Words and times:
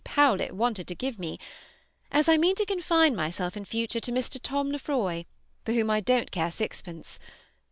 Powlett 0.03 0.53
wanted 0.53 0.87
to 0.87 0.95
give 0.95 1.19
me, 1.19 1.37
as 2.11 2.27
I 2.27 2.35
mean 2.35 2.55
to 2.55 2.65
confine 2.65 3.15
myself 3.15 3.55
in 3.55 3.65
future 3.65 3.99
to 3.99 4.11
Mr. 4.11 4.39
Tom 4.41 4.71
Lefroy, 4.71 5.25
for 5.63 5.73
whom 5.73 5.91
I 5.91 5.99
don't 5.99 6.31
care 6.31 6.49
sixpence. 6.49 7.19